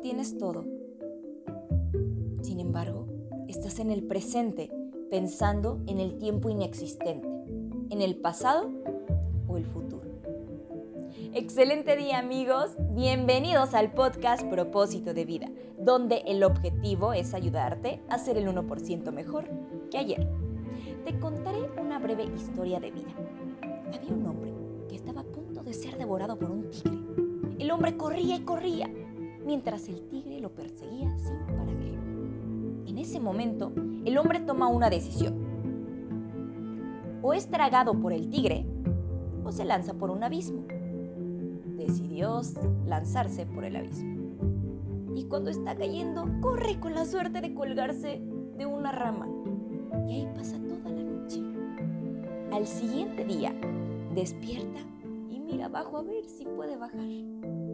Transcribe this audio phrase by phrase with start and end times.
[0.00, 0.64] tienes todo.
[2.42, 3.06] Sin embargo,
[3.48, 4.70] estás en el presente
[5.10, 7.28] pensando en el tiempo inexistente,
[7.90, 8.70] en el pasado
[9.48, 10.06] o el futuro.
[11.32, 18.18] Excelente día amigos, bienvenidos al podcast Propósito de Vida, donde el objetivo es ayudarte a
[18.18, 19.48] ser el 1% mejor
[19.90, 20.28] que ayer.
[21.04, 23.14] Te contaré una breve historia de vida.
[23.94, 24.52] Había un hombre
[24.88, 26.96] que estaba a punto de ser devorado por un tigre.
[27.58, 28.90] El hombre corría y corría,
[29.46, 31.76] mientras el tigre lo perseguía sin parar.
[32.86, 33.72] En ese momento,
[34.04, 35.34] el hombre toma una decisión.
[37.22, 38.66] O es tragado por el tigre
[39.44, 40.64] o se lanza por un abismo.
[41.76, 42.40] Decidió
[42.86, 44.16] lanzarse por el abismo.
[45.14, 48.20] Y cuando está cayendo, corre con la suerte de colgarse
[48.56, 49.28] de una rama.
[50.08, 51.42] Y ahí pasa toda la noche.
[52.52, 53.52] Al siguiente día,
[54.14, 54.80] despierta
[55.30, 57.65] y mira abajo a ver si puede bajar.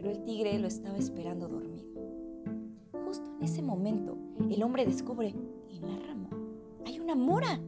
[0.00, 1.84] Pero el tigre lo estaba esperando dormido.
[3.04, 4.16] Justo en ese momento,
[4.50, 5.34] el hombre descubre
[5.68, 6.30] en la rama
[6.86, 7.60] hay una mora.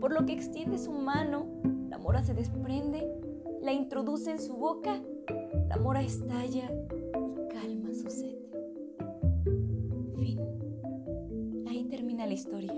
[0.00, 1.46] Por lo que extiende su mano,
[1.88, 3.08] la mora se desprende,
[3.62, 5.00] la introduce en su boca,
[5.68, 8.34] la mora estalla y calma su sed.
[10.18, 10.40] Fin.
[11.68, 12.74] Ahí termina la historia.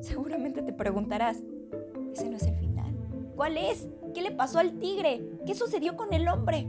[0.00, 1.42] Seguramente te preguntarás,
[2.12, 2.94] ¿ese no es el final?
[3.34, 3.88] ¿Cuál es?
[4.14, 5.28] ¿Qué le pasó al tigre?
[5.44, 6.68] ¿Qué sucedió con el hombre?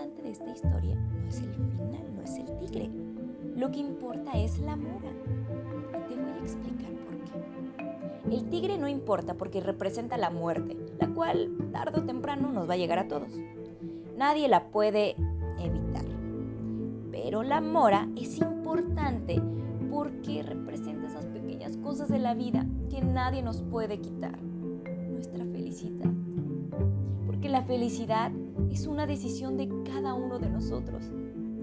[0.00, 2.90] Importante de esta historia no es el final, no es el tigre.
[3.54, 5.10] Lo que importa es la mora.
[6.08, 8.34] Y te voy a explicar por qué.
[8.34, 12.74] El tigre no importa porque representa la muerte, la cual tarde o temprano nos va
[12.74, 13.28] a llegar a todos.
[14.16, 15.16] Nadie la puede
[15.58, 16.06] evitar.
[17.10, 19.42] Pero la mora es importante
[19.90, 24.40] porque representa esas pequeñas cosas de la vida que nadie nos puede quitar.
[24.42, 26.10] Nuestra felicidad.
[27.26, 28.32] Porque la felicidad
[28.70, 31.04] es una decisión de cada uno de nosotros.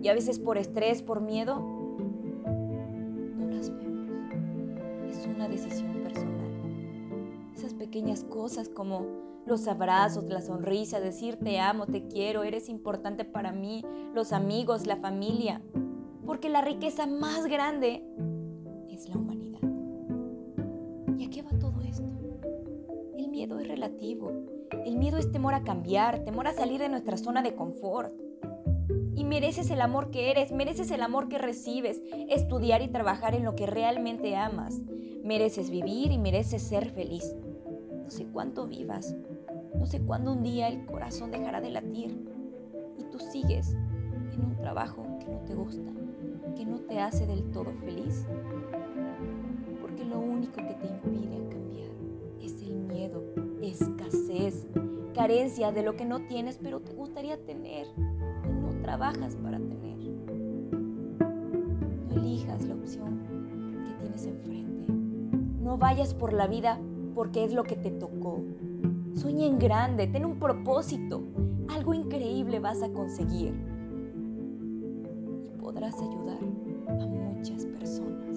[0.02, 1.60] Y a veces por estrés, por miedo,
[3.38, 4.10] no las vemos.
[5.10, 6.52] Es una decisión personal.
[7.56, 13.26] Esas pequeñas cosas como los abrazos, la sonrisa, decir te amo, te quiero, eres importante
[13.26, 13.84] para mí,
[14.14, 15.62] los amigos, la familia.
[16.26, 18.04] Porque la riqueza más grande
[18.90, 19.62] es la humanidad.
[21.18, 22.04] ¿Y a qué va todo esto?
[23.18, 24.57] El miedo es relativo.
[24.86, 28.14] El miedo es temor a cambiar, temor a salir de nuestra zona de confort.
[29.16, 33.44] Y mereces el amor que eres, mereces el amor que recibes, estudiar y trabajar en
[33.44, 34.80] lo que realmente amas.
[35.24, 37.36] Mereces vivir y mereces ser feliz.
[38.04, 39.16] No sé cuánto vivas,
[39.78, 42.18] no sé cuándo un día el corazón dejará de latir
[42.98, 43.76] y tú sigues
[44.34, 45.92] en un trabajo que no te gusta,
[46.56, 48.26] que no te hace del todo feliz.
[49.82, 51.17] Porque lo único que te impide
[55.28, 59.98] de lo que no tienes pero te gustaría tener y no trabajas para tener.
[61.20, 63.20] No elijas la opción
[63.86, 64.94] que tienes enfrente.
[65.62, 66.80] No vayas por la vida
[67.14, 68.42] porque es lo que te tocó.
[69.16, 71.22] Sueña en grande, ten un propósito.
[71.68, 73.54] Algo increíble vas a conseguir.
[75.44, 76.40] Y podrás ayudar
[76.88, 78.37] a muchas personas.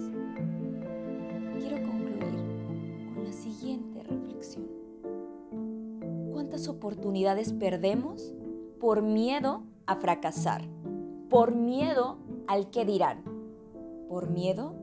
[6.60, 8.34] ¿Cuántas oportunidades perdemos
[8.80, 10.60] por miedo a fracasar?
[11.30, 13.24] Por miedo al que dirán.
[14.10, 14.74] Por miedo